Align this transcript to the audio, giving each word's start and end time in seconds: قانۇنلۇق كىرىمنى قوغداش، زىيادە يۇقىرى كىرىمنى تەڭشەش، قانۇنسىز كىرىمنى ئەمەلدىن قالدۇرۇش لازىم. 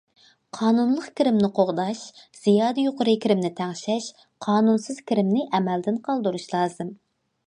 قانۇنلۇق 0.59 1.03
كىرىمنى 1.19 1.49
قوغداش، 1.57 1.99
زىيادە 2.39 2.85
يۇقىرى 2.87 3.13
كىرىمنى 3.25 3.51
تەڭشەش، 3.59 4.07
قانۇنسىز 4.47 5.03
كىرىمنى 5.13 5.45
ئەمەلدىن 5.59 6.01
قالدۇرۇش 6.09 6.49
لازىم. 6.55 6.91